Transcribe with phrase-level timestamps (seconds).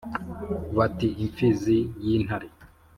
[0.77, 2.47] Bati: Imfizi y'intare